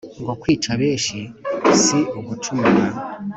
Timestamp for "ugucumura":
2.19-2.87